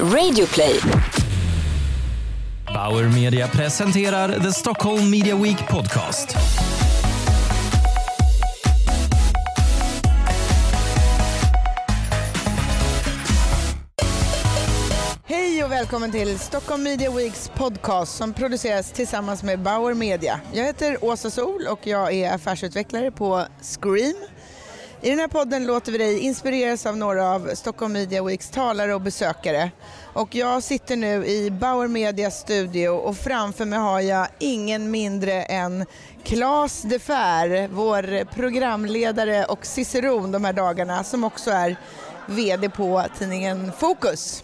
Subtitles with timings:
[0.00, 0.80] Radioplay.
[2.74, 6.36] Bauer Media presenterar The Stockholm Media Week Podcast.
[15.24, 20.40] Hej och välkommen till Stockholm Media Weeks podcast som produceras tillsammans med Bauer Media.
[20.52, 24.14] Jag heter Åsa Sol och jag är affärsutvecklare på Scream.
[25.04, 28.94] I den här podden låter vi dig inspireras av några av Stockholm Media Weeks talare
[28.94, 29.70] och besökare.
[30.12, 35.42] Och jag sitter nu i Bauer Medias studio och framför mig har jag ingen mindre
[35.42, 35.86] än
[36.22, 41.76] Claes de Fer, vår programledare och ciceron de här dagarna som också är
[42.26, 44.43] VD på tidningen Fokus.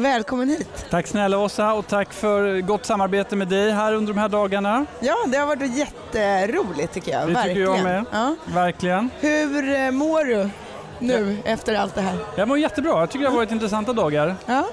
[0.00, 0.86] Välkommen hit.
[0.90, 4.86] Tack snälla Åsa och tack för gott samarbete med dig här under de här dagarna.
[5.00, 7.28] Ja, det har varit jätteroligt tycker jag.
[7.28, 7.56] Det Verkligen.
[7.56, 8.04] tycker jag med.
[8.12, 8.34] Ja.
[8.54, 9.10] Verkligen.
[9.20, 10.50] Hur eh, mår du
[10.98, 12.16] nu efter allt det här?
[12.36, 13.00] Jag mår jättebra.
[13.00, 14.34] Jag tycker det har varit intressanta dagar.
[14.46, 14.64] Ja.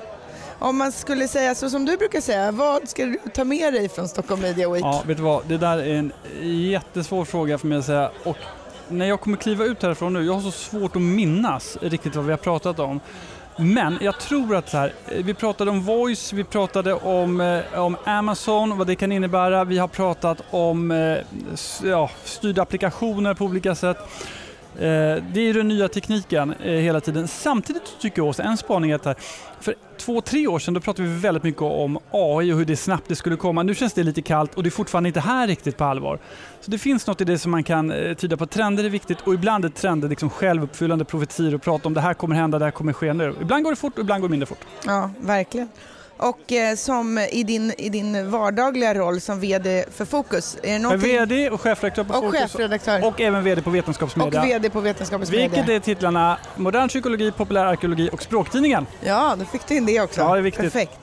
[0.60, 3.90] Om man skulle säga så som du brukar säga, vad ska du ta med dig
[3.90, 4.84] från Stockholm Media Week?
[4.86, 5.46] Ja, vet du vad?
[5.48, 6.12] Det där är en
[6.72, 8.12] jättesvår fråga för mig att säga.
[8.24, 8.38] Och
[8.88, 12.26] när jag kommer kliva ut härifrån nu, jag har så svårt att minnas riktigt vad
[12.26, 13.00] vi har pratat om.
[13.60, 17.80] Men jag tror att så här, eh, vi pratade om voice, vi pratade om, eh,
[17.80, 19.64] om Amazon, vad det kan innebära.
[19.64, 21.18] Vi har pratat om eh,
[21.84, 23.98] ja, styrda applikationer på olika sätt.
[24.80, 27.28] Eh, det är den nya tekniken eh, hela tiden.
[27.28, 29.16] Samtidigt tycker jag också, en spaning är att här,
[29.60, 32.78] för två, tre år sedan då pratade vi väldigt mycket om AI och hur det
[32.78, 33.64] snabbt det skulle komma.
[33.64, 36.20] Nu känns det lite kallt och det är fortfarande inte här riktigt på allvar.
[36.62, 38.46] Så det finns något i det som man kan eh, tyda på.
[38.46, 42.14] Trender är viktigt och ibland är trender liksom självuppfyllande profetier och prata om det här
[42.14, 43.36] kommer hända, det här kommer ske nu.
[43.42, 44.66] Ibland går det fort och ibland går det mindre fort.
[44.86, 45.70] Ja, verkligen.
[46.18, 50.80] Och eh, som i din, i din vardagliga roll som VD för Fokus, är det
[50.80, 51.12] någonting...
[51.12, 53.06] VD och chefredaktör på och Fokus chefredaktör.
[53.06, 54.42] och även VD på Och Vetenskapsmedia.
[54.42, 58.86] VD på Vetenskapens Vilket är titlarna Modern psykologi, populär arkeologi och Språktidningen.
[59.02, 60.22] Ja, då fick du in det också.
[60.22, 60.64] Ja, det är viktigt.
[60.74, 61.00] Perfekt.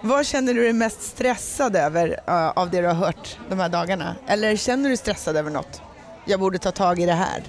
[0.00, 3.68] Vad känner du dig mest stressad över eh, av det du har hört de här
[3.68, 4.16] dagarna?
[4.26, 5.82] Eller känner du stressad över något?
[6.24, 7.42] Jag borde ta tag i det här.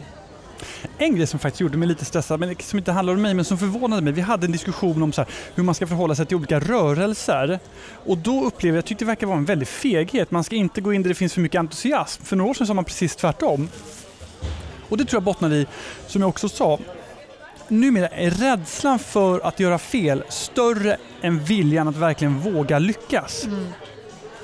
[0.98, 3.46] En grej som faktiskt gjorde mig lite stressad, men som inte handlar om mig, men
[3.46, 4.14] som förvånade mig.
[4.14, 7.60] Vi hade en diskussion om så här, hur man ska förhålla sig till olika rörelser.
[8.06, 10.32] Och då upplevde jag, jag tyckte det verkar vara en väldig feghet.
[10.32, 12.24] Man ska inte gå in där det finns för mycket entusiasm.
[12.24, 13.70] För några år sedan sa man precis tvärtom.
[14.90, 15.68] Och det tror jag bottnar i,
[16.08, 16.80] som jag också sa,
[17.68, 23.46] numera är rädslan för att göra fel större än viljan att verkligen våga lyckas.
[23.46, 23.68] Mm.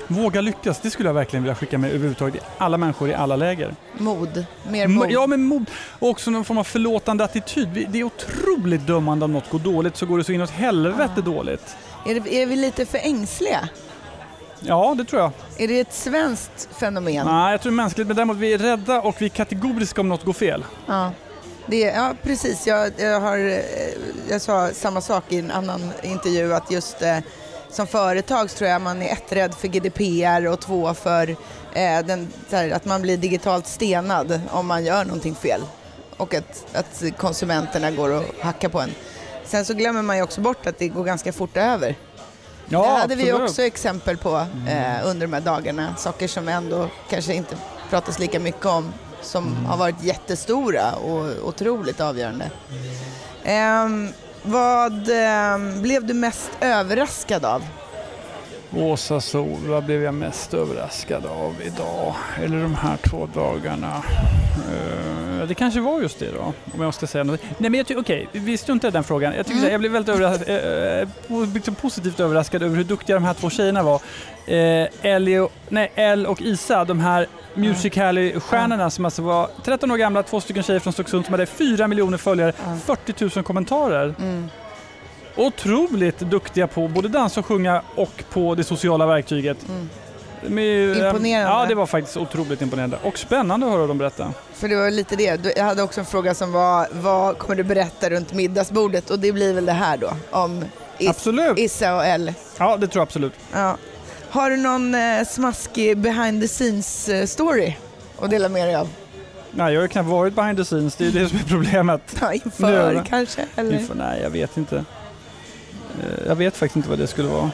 [0.08, 3.36] Våga lyckas, det skulle jag verkligen vilja skicka med överhuvudtaget i alla människor i alla
[3.36, 3.74] läger.
[3.92, 4.44] Mod.
[4.70, 5.10] Mer mod.
[5.10, 7.86] Ja, men mod och också någon form av förlåtande attityd.
[7.88, 11.76] Det är otroligt dömande om något går dåligt så går det så inåt helvete dåligt.
[12.06, 13.68] Är, det, är vi lite för ängsliga?
[14.60, 15.30] Ja, det tror jag.
[15.58, 17.26] Är det ett svenskt fenomen?
[17.26, 20.00] Nej, jag tror det är mänskligt, men däremot vi är rädda och vi är kategoriska
[20.00, 20.64] om något går fel.
[20.86, 21.12] Ja.
[21.66, 22.66] Det, ja, precis.
[22.66, 23.58] Jag, jag, har, eh,
[24.28, 27.18] jag sa samma sak i en annan intervju att just eh,
[27.76, 31.28] som företag tror jag man är ett rädd för GDPR och två för
[31.72, 35.60] eh, den, här, att man blir digitalt stenad om man gör någonting fel
[36.16, 38.90] och att, att konsumenterna går och hackar på en.
[39.44, 41.94] Sen så glömmer man ju också bort att det går ganska fort över.
[42.68, 43.34] Ja, det hade vi absolut.
[43.34, 43.44] Mm.
[43.44, 44.36] också exempel på
[44.68, 45.94] eh, under de här dagarna.
[45.98, 47.56] Saker som ändå kanske inte
[47.90, 48.92] pratas lika mycket om
[49.22, 49.64] som Mm.
[49.64, 52.50] har varit jättestora och otroligt avgörande.
[53.44, 54.12] Ehm,
[54.46, 57.62] vad ehm, blev du mest överraskad av?
[58.76, 62.14] Åsa Sol, vad blev jag mest överraskad av idag?
[62.44, 64.02] Eller de här två dagarna?
[64.56, 67.40] Uh, det kanske var just det då, om jag ska säga något.
[67.58, 69.34] Nej men jag tycker, okej, vi struntar i den frågan.
[69.36, 72.76] Jag, tycker så här, jag blev väldigt överraskad, uh, eh, eh, liksom positivt överraskad över
[72.76, 73.96] hur duktiga de här två tjejerna var.
[74.48, 79.96] Uh, Ellie och, nej, Elle och Isa, de här Musical.ly-stjärnorna som alltså var 13 år
[79.96, 82.52] gamla, två stycken tjejer från Stocksund som hade 4 miljoner följare,
[82.84, 84.14] 40 000 kommentarer.
[84.18, 84.48] Mm.
[85.36, 89.56] Otroligt duktiga på både dansa och sjunga och på det sociala verktyget.
[89.68, 89.88] Mm.
[90.58, 91.50] Ju, eh, Imponerande.
[91.52, 92.98] Ja, det var faktiskt otroligt imponerande.
[93.02, 94.32] Och spännande att höra dem berätta.
[94.54, 95.56] För det var lite det.
[95.56, 99.10] Jag hade också en fråga som var vad kommer du berätta runt middagsbordet?
[99.10, 100.64] Och det blir väl det här då om
[100.98, 101.58] Is- Absolut.
[101.58, 102.34] Issa och Elle.
[102.58, 103.32] Ja, det tror jag absolut.
[103.52, 103.76] Ja.
[104.36, 107.76] Har du någon eh, smaskig behind the scenes eh, story
[108.20, 108.88] att dela med dig av?
[109.50, 110.96] Nej, jag har ju knappt varit behind the scenes.
[110.96, 112.16] Det är ju det som är problemet.
[112.20, 113.02] Ja, inför Nu.
[113.08, 113.46] kanske?
[113.56, 113.78] Eller?
[113.80, 114.76] Inför, nej, jag vet inte.
[116.00, 117.50] Eh, Jag vet faktiskt inte vad det skulle vara.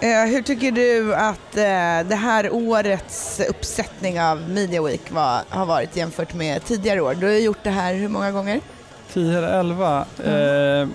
[0.00, 5.66] Eh, hur tycker du att eh, det här årets uppsättning av Media Week var, har
[5.66, 7.14] varit jämfört med tidigare år?
[7.14, 8.60] Du har ju gjort det här hur många gånger?
[9.12, 10.04] 10 eller 11.
[10.24, 10.88] Eh,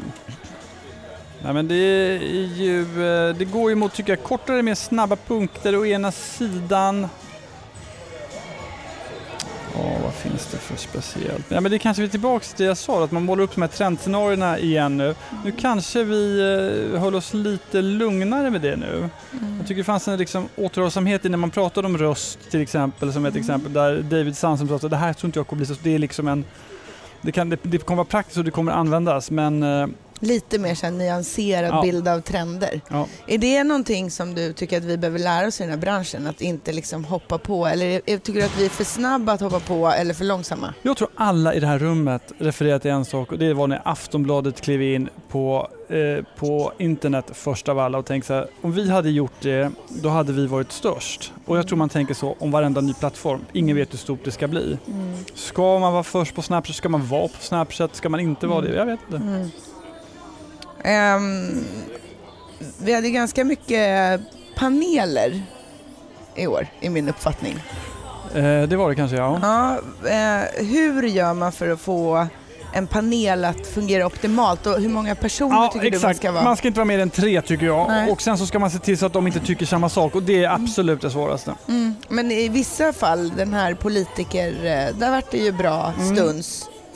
[1.46, 2.18] nej, men det,
[2.56, 7.08] ju, eh, det går ju mot, tycker jag, kortare, mer snabba punkter å ena sidan.
[9.74, 11.46] Ja, vad finns det för speciellt?
[11.50, 13.56] Ja, men det kanske vi är tillbaka till det jag sa, att man målar upp
[13.56, 15.16] de här trendscenarierna igen nu.
[15.46, 16.40] Nu kanske vi
[16.94, 19.10] eh, håller oss lite lugnare med det nu.
[19.32, 19.58] Mm.
[19.58, 23.14] Jag tycker det fanns en liksom, återhållsamhet i när man pratade om röst till exempel,
[23.14, 23.42] som ett Mm.
[23.42, 25.96] exempel, där David Sandström sa att det här tror inte jag kommer bli så, det
[25.96, 26.46] är liksom en
[27.22, 29.88] det, kan, det, det kommer vara praktiskt och det kommer användas men eh,
[30.20, 31.82] Lite mer så nyanserad Ja.
[31.82, 32.82] bild av trender.
[32.90, 33.08] ja.
[33.28, 36.28] Är det någonting som du tycker att vi behöver lära oss i den här branschen?
[36.28, 37.66] Att inte liksom hoppa på?
[37.68, 40.74] Eller tycker du att vi är för snabba att hoppa på eller för långsamma?
[40.82, 43.82] Jag tror alla i det här rummet refererar till en sak och det var när
[43.86, 48.72] Aftonbladet klev in på, eh, på internet först av alla och tänkte så här, om
[48.72, 51.34] vi hade gjort det, då hade vi varit störst.
[51.46, 53.40] Och jag tror man tänker så om varenda ny plattform.
[53.54, 54.78] Ingen vet hur stort det ska bli.
[55.34, 56.76] Ska man vara först på Snapchat?
[56.76, 57.96] Ska man vara på Snapchat?
[57.96, 58.76] Ska man inte vara det?
[58.76, 59.18] Jag vet inte.
[59.28, 59.50] Mm.
[60.86, 61.66] Ehm,
[62.78, 64.22] vi hade ganska mycket
[64.58, 65.42] paneler
[66.36, 67.60] i år, i min uppfattning.
[68.36, 69.40] Eh, det var det kanske ja.
[69.42, 69.74] Ja,
[70.10, 72.28] eh, hur gör man för att få
[72.74, 76.18] en panel att fungera optimalt och hur många personer Ja, tycker du man exakt.
[76.20, 76.44] ska vara?
[76.44, 77.88] Man ska inte vara mer än tre tycker jag.
[77.88, 78.12] Nej.
[78.12, 80.24] Och sen så ska man se till så att de inte tycker samma sak och
[80.24, 81.56] det är absolut det svåraste.
[81.68, 81.96] Mm.
[82.10, 86.16] Men i vissa fall, den här politiker, eh, där vart det ju bra Mm.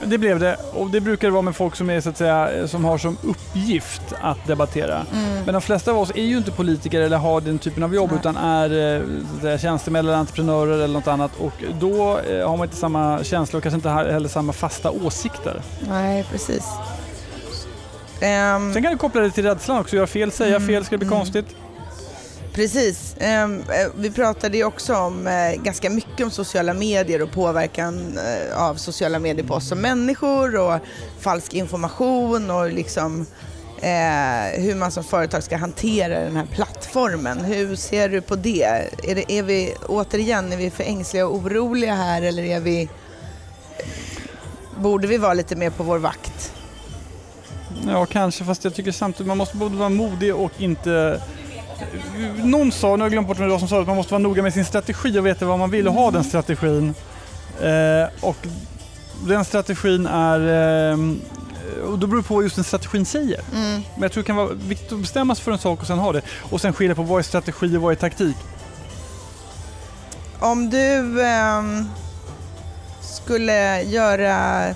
[0.05, 2.67] Det blev det och det brukar det vara med folk som, är, så att säga,
[2.67, 5.05] som har som uppgift att debattera.
[5.13, 5.43] Mm.
[5.45, 8.09] Men de flesta av oss är ju inte politiker eller har den typen av jobb
[8.11, 8.19] Nej.
[8.19, 12.49] utan är eh, så att säga, tjänstemän eller entreprenörer eller något annat och då eh,
[12.49, 15.61] har man inte samma känsla och kanske inte heller samma fasta åsikter.
[15.89, 16.65] Nej, precis.
[18.21, 20.93] Ehm, Sen kan du koppla det till rädslan också, göra fel, säga Mm, fel, ska
[20.93, 21.19] det bli mm.
[21.19, 21.55] konstigt?
[22.59, 23.15] Precis.
[23.19, 28.17] Ehm, eh, vi pratade ju också om, eh, ganska mycket om sociala medier och påverkan
[28.17, 30.79] eh, av sociala medier på oss som människor och
[31.19, 33.25] falsk information och liksom
[33.81, 37.37] eh, hur man som företag ska hantera den här plattformen.
[37.37, 38.63] Hur ser du på det?
[39.03, 42.89] Är, det, är vi återigen, är vi för ängsliga och oroliga här eller är vi
[44.77, 46.53] Borde vi vara lite mer på vår vakt?
[47.87, 51.21] Ja, kanske, fast jag tycker samtidigt man måste både vara modig och inte...
[52.43, 54.13] Någon sa, nu har jag glömt bort vem det var som sa att man måste
[54.13, 56.93] vara noga med sin strategi och veta vad man vill och ha den strategin.
[57.61, 58.37] Eh, och
[59.27, 60.39] den strategin är...
[60.91, 60.99] Eh,
[61.83, 63.41] och då beror det på vad just den strategin säger.
[63.55, 63.81] Mm.
[63.93, 65.99] Men jag tror det kan vara viktigt att bestämma sig för en sak och sen
[65.99, 66.21] ha det.
[66.49, 68.35] Och sen skilja på vad är strategi och vad är taktik.
[70.39, 71.85] Om du ehm,
[73.01, 74.67] skulle göra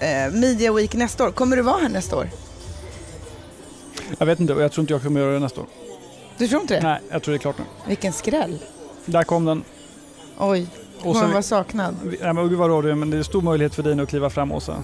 [0.00, 2.28] eh, Media Week nästa år, kommer du vara här nästa år?
[4.18, 5.66] Jag vet inte och jag tror inte jag kommer göra det nästa år.
[6.42, 6.82] Du tror inte det?
[6.82, 7.64] Nej, jag tror det är klart nu.
[7.88, 8.58] Vilken skräll.
[9.06, 9.64] Där kom den.
[10.38, 10.66] Oj,
[11.02, 11.94] Och kommer vara saknad.
[12.20, 14.30] nej, men gud vad radio, men det är stor möjlighet för dig nu att kliva
[14.30, 14.76] fram Åsa.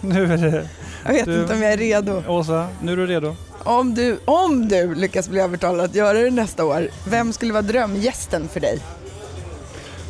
[0.00, 0.68] Nu är det...
[1.06, 2.22] Jag vet Du- inte om jag är redo.
[2.28, 3.36] Åsa, nu är du redo.
[3.64, 7.62] Om du, om du lyckas bli övertalad att göra det nästa år, vem skulle vara
[7.62, 8.78] drömgästen för dig?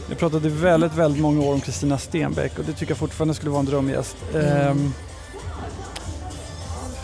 [0.09, 3.51] Jag pratade väldigt, väldigt många år om Kristina Stenbeck och det tycker jag fortfarande skulle
[3.51, 4.17] vara en drömgäst.
[4.35, 4.47] Mm.
[4.47, 4.91] Ehm, eh,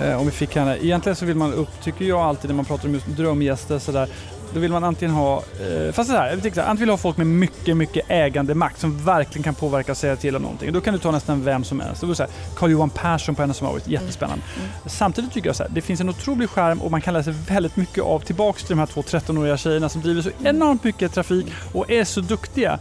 [0.01, 0.79] om vi fick henne.
[0.85, 4.09] Egentligen så vill man upp, tycker jag alltid när man pratar om drömgäster sådär,
[4.55, 7.17] då vill man antingen ha, eh, fast sådär, jag tycker såhär, antingen vill ha folk
[7.17, 10.73] med mycket, mycket ägande makt som verkligen kan påverka och säga till om någonting.
[10.73, 12.01] Då kan du ta nästan vem som helst.
[12.01, 14.45] Det var såhär, Carl-Johan Persson på har varit jättespännande.
[14.57, 14.71] Mm.
[14.87, 17.77] Samtidigt tycker jag så här, det finns en otrolig skärm och man kan sig väldigt
[17.77, 21.47] mycket av tillbaks till de här två 13-åriga tjejerna som driver så enormt mycket trafik
[21.73, 22.79] och är så duktiga.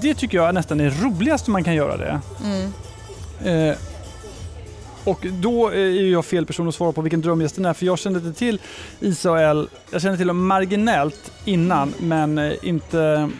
[0.00, 2.20] Det tycker jag nästan är roligast om man kan göra det.
[2.44, 2.72] Mm.
[3.44, 3.76] Eh,
[5.04, 7.98] och då är ju jag fel person att svara på vilken drömgästen är för jag
[7.98, 8.60] kände inte till
[9.00, 13.30] Isa och El, jag kände till dem marginellt innan men eh, inte,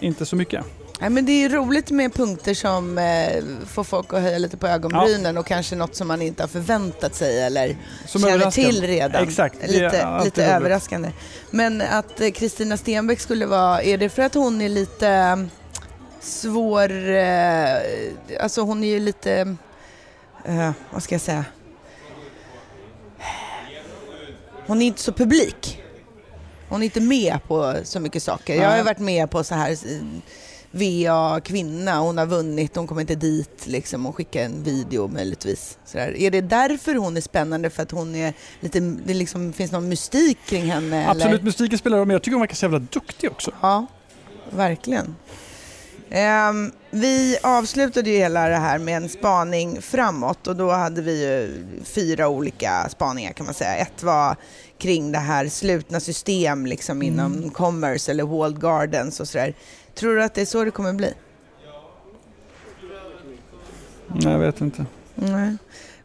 [0.00, 0.64] inte så mycket.
[1.00, 4.56] Nej, men det är ju roligt med punkter som eh, får folk att höja lite
[4.56, 8.82] på ögonbrynen och kanske något som man inte har förväntat sig eller Som känner till
[8.86, 9.22] redan.
[9.22, 11.12] Exakt, är Lite, lite överraskande.
[11.50, 15.36] Men att eh, Kristina Stenbeck skulle vara, är det för att hon är lite eh,
[16.20, 17.74] svår, eh,
[18.40, 19.56] alltså hon är ju lite,
[20.44, 21.44] eh, vad ska jag säga?
[24.66, 25.82] Hon är inte så publik.
[26.68, 28.54] Hon är inte med på så mycket saker.
[28.54, 29.76] Jag har ju varit med på så här
[30.70, 35.78] VA kvinna, hon har vunnit, hon kommer inte dit liksom och skickar en video möjligtvis.
[35.84, 36.16] Så där.
[36.16, 37.70] Är det därför hon är spännande?
[37.70, 41.08] För att hon är lite, det liksom, finns någon mystik kring henne?
[41.08, 41.42] Absolut, Eller?
[41.42, 43.50] musiken spelar roll men jag tycker hon verkar så jävla duktig också.
[43.60, 43.86] Ja,
[44.50, 45.16] verkligen.
[46.10, 51.22] Ehm, vi avslutade ju hela det här med en spaning framåt och då hade vi
[51.24, 53.76] ju fyra olika spaningar kan man säga.
[53.76, 54.36] Ett var
[54.78, 59.54] kring det här slutna system liksom inom commerce eller walled gardens och sådär.
[59.94, 61.14] Tror du att det är så det kommer bli?
[64.06, 64.86] Nej, jag vet inte.
[65.14, 65.56] Nej.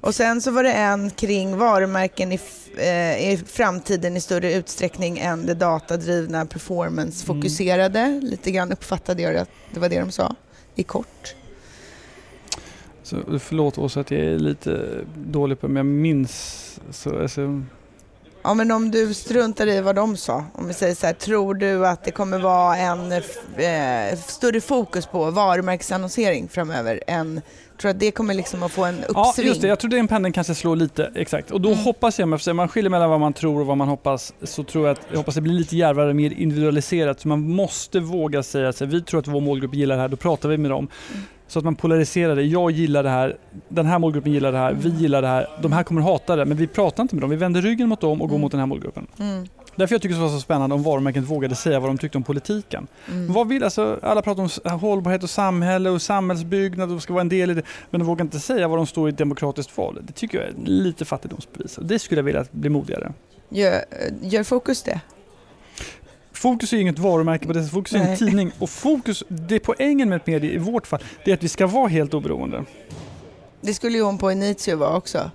[0.02, 2.40] Och sen så var det en kring varumärken i,
[2.79, 8.22] i framtiden i större utsträckning än det datadrivna performance-fokuserade.
[8.24, 10.36] Lite grann uppfattade jag det att det var det de sa.
[10.75, 11.36] i kort?
[13.03, 17.62] Så, förlåt Åsa att jag är lite dålig på men jag minns så, alltså,
[18.46, 21.53] Ja men om du struntar i vad de sa, om vi säger så här, tror
[21.53, 27.41] du att det kommer vara en eh, större fokus på varumärkesannonsering framöver än
[27.77, 29.13] Tror att det kommer liksom att få en uppsving?
[29.15, 29.67] Ja, just det.
[29.67, 31.51] Jag tror den pendeln kanske slår lite, exakt.
[31.51, 31.84] Och då mm.
[31.84, 34.88] hoppas jag, eftersom man skiljer mellan vad man tror och vad man hoppas, så tror
[34.88, 37.20] jag att jag hoppas det blir lite djärvare, mer individualiserat.
[37.20, 40.17] Så man måste våga säga att vi tror att vår målgrupp gillar det här, då
[40.17, 40.88] pratar vi med dem.
[41.13, 41.24] Mm.
[41.48, 42.44] Så att man polariserar det.
[42.44, 43.38] Jag gillar det här,
[43.70, 46.46] den här målgruppen gillar det här, vi gillar det här, de här kommer hata det.
[46.46, 48.41] Men vi pratar inte med dem, vi vänder ryggen mot dem och går mm.
[48.41, 49.08] mot den här målgruppen.
[49.20, 49.48] Mm.
[49.75, 52.24] Därför jag tycker det var så spännande om varumärket vågade säga vad de tyckte om
[52.24, 52.88] politiken.
[53.12, 53.34] Mm.
[53.34, 57.29] Vad vill, alltså, alla pratar om hållbarhet och samhälle och samhällsbyggnad och ska vara en
[57.29, 57.63] del i det.
[57.91, 60.00] Men de vågar inte säga vad de står i ett demokratiskt val.
[60.01, 61.79] Det tycker jag är lite fattigdomsbevis.
[61.82, 63.13] Det skulle jag vilja bli modigare.
[63.50, 63.86] Gör,
[64.22, 65.01] gör Fokus det?
[66.34, 68.51] Fokus är inget varumärke på det Fokus är en tidning.
[68.60, 71.50] Och Fokus, det är poängen med ett medie i vårt fall, det är att vi
[71.50, 72.65] ska vara helt oberoende.
[73.62, 75.32] Det skulle ju hon på Initio vara också.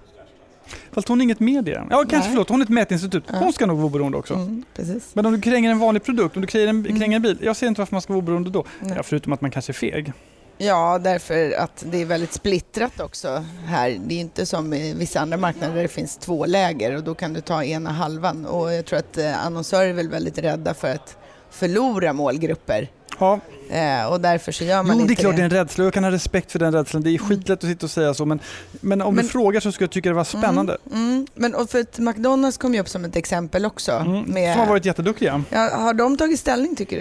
[0.92, 1.86] Fast hon är inget media.
[1.90, 2.28] Ja, kanske Nej.
[2.28, 3.24] förlåt, hon är ett mätinstitut.
[3.26, 3.36] Ja.
[3.38, 4.34] Hon ska nog vara oberoende också.
[4.34, 4.64] Mm,
[5.12, 7.56] Men om du kränger en vanlig produkt, om du kränger en, kränger en bil, jag
[7.56, 8.64] ser inte varför man ska vara oberoende då.
[8.96, 10.12] Ja, förutom att man kanske är feg.
[10.58, 13.96] Ja, därför att det är väldigt splittrat också här.
[14.06, 17.14] Det är inte som i vissa andra marknader där det finns två läger och då
[17.14, 18.46] kan du ta ena halvan.
[18.46, 21.16] Och jag tror att eh, annonsörer är väl väldigt rädda för att
[21.50, 22.88] förlora målgrupper.
[23.20, 23.40] Ja.
[23.70, 25.20] Eh, och därför så gör man jo, inte det.
[25.20, 27.02] är klart det är en rädsla jag kan ha respekt för den rädslan.
[27.02, 28.40] Det är skitlätt att sitta och säga så men,
[28.80, 30.76] men om men, du frågar så skulle jag tycka det var spännande.
[30.92, 31.26] Mm, mm.
[31.34, 33.92] Men och för att McDonalds kom ju upp som ett exempel också.
[33.92, 35.42] Mm, med, som har varit jätteduktiga.
[35.50, 36.98] Ja, har de tagit ställning tycker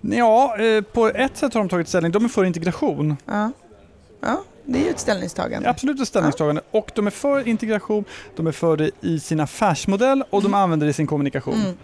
[0.00, 0.16] du?
[0.16, 2.12] Ja, eh, på ett sätt har de tagit ställning.
[2.12, 3.16] De är för integration.
[3.24, 3.50] Ja.
[4.20, 5.70] Ja, det är ju ett ställningstagande.
[5.70, 6.62] Absolut ett ställningstagande.
[6.70, 6.78] Ja.
[6.78, 8.04] Och de är för integration,
[8.36, 10.52] de är för det i sin affärsmodell och mm.
[10.52, 11.54] de använder det i sin kommunikation.
[11.54, 11.76] Mm.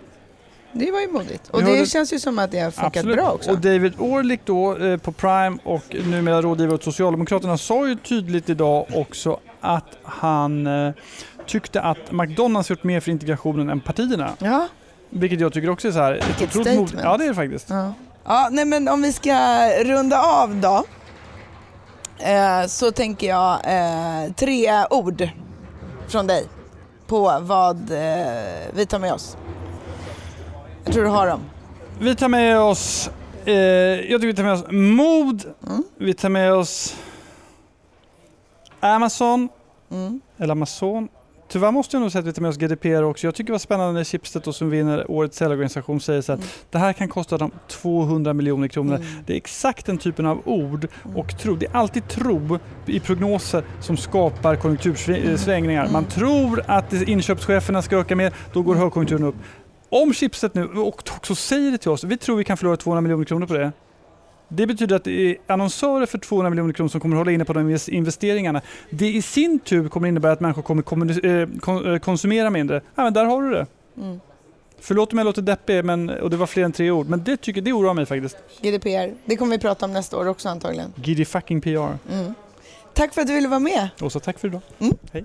[0.79, 1.49] Det var ju modigt.
[1.51, 3.17] Och det känns ju som att det har funkat Absolut.
[3.17, 3.51] bra också.
[3.51, 8.51] Och David Orlick då eh, på Prime och numera rådgivare åt Socialdemokraterna sa ju tydligt
[8.51, 10.93] idag också att han eh,
[11.47, 14.31] tyckte att McDonalds gjort mer för integrationen än partierna.
[14.39, 14.69] Ja.
[15.11, 16.13] Vilket jag tycker också är så här...
[16.27, 16.95] Vilket statement.
[16.95, 17.05] Mod.
[17.05, 17.71] Ja, det är det faktiskt.
[17.71, 17.93] Ja.
[18.25, 20.85] ja, nej men om vi ska runda av då.
[22.19, 25.29] Eh, så tänker jag eh, tre ord
[26.09, 26.47] från dig
[27.07, 28.27] på vad eh,
[28.75, 29.37] vi tar med oss.
[30.87, 31.41] Jag tror du har dem.
[31.99, 33.11] Vi tar med oss,
[33.45, 35.83] eh, jag tycker vi tar med oss mod, mm.
[35.97, 36.97] vi tar med oss
[38.81, 39.49] Amazon,
[39.91, 40.21] mm.
[40.39, 41.09] eller Amazon.
[41.49, 43.27] Tyvärr måste jag nog säga att vi tar med oss GDPR också.
[43.27, 46.51] Jag tycker det var spännande när Schibsted som vinner årets säljorganisation säger så att mm.
[46.71, 48.95] det här kan kosta dem 200 miljoner kronor.
[48.95, 49.07] Mm.
[49.27, 51.17] Det är exakt den typen av ord mm.
[51.17, 51.57] och tro.
[51.57, 55.81] Det är alltid tro i prognoser som skapar konjunktursvängningar.
[55.81, 55.93] Mm.
[55.93, 59.37] Man tror att inköpscheferna ska öka mer, då går högkonjunkturen upp.
[60.03, 63.25] Om chipset nu också säger det till oss, vi tror vi kan förlora 200 miljoner
[63.25, 63.73] kronor på det.
[64.49, 67.53] Det betyder att det är annonsörer för 200 miljoner kronor som kommer hålla inne på
[67.53, 68.63] de investeringarna.
[68.91, 72.81] Det i sin tur kommer innebära att människor kommer eh, eh, konsumera mindre.
[72.95, 73.67] Ja, men där har du det.
[73.97, 74.21] Mm.
[74.81, 77.37] Förlåt om jag låter deppig men, och det var fler än tre ord, men det,
[77.37, 78.37] tycker, det oroar mig faktiskt.
[78.63, 80.93] GDPR, det kommer vi prata om nästa år också antagligen.
[80.97, 81.99] GD fucking PR.
[82.13, 82.35] Mm.
[82.95, 83.89] Tack för att du ville vara med.
[84.01, 84.61] Åsa, tack för idag.
[84.79, 84.95] Mm.
[85.13, 85.25] Hej.